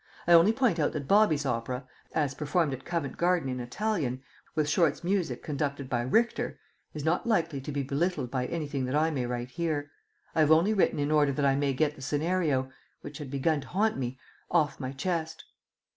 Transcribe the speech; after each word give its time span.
I 0.25 0.33
only 0.33 0.51
point 0.51 0.79
out 0.79 0.93
that 0.93 1.07
Bobby's 1.07 1.45
opera, 1.45 1.85
as 2.15 2.33
performed 2.33 2.73
at 2.73 2.85
Covent 2.85 3.17
Garden 3.17 3.47
in 3.49 3.59
Italian, 3.59 4.23
with 4.55 4.67
Short's 4.67 5.03
music 5.03 5.43
conducted 5.43 5.91
by 5.91 6.01
Richter, 6.01 6.59
is 6.95 7.05
not 7.05 7.27
likely 7.27 7.61
to 7.61 7.71
be 7.71 7.83
belittled 7.83 8.31
by 8.31 8.47
anything 8.47 8.85
that 8.85 8.95
I 8.95 9.11
may 9.11 9.27
write 9.27 9.51
here. 9.51 9.91
I 10.33 10.39
have 10.39 10.49
only 10.49 10.73
written 10.73 10.97
in 10.97 11.11
order 11.11 11.33
that 11.33 11.45
I 11.45 11.55
may 11.55 11.73
get 11.75 11.93
the 11.95 12.01
scenario 12.01 12.71
which 13.01 13.19
had 13.19 13.29
begun 13.29 13.61
to 13.61 13.67
haunt 13.67 13.95
me 13.95 14.17
off 14.49 14.79
my 14.79 14.91
chest. 14.91 15.43